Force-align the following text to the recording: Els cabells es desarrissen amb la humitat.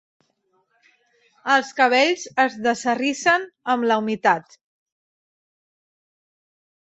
Els 1.55 1.67
cabells 1.79 2.23
es 2.45 2.55
desarrissen 2.67 3.45
amb 3.73 3.87
la 3.91 3.99
humitat. 4.05 4.57